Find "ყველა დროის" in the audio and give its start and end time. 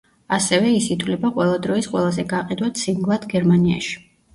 1.37-1.93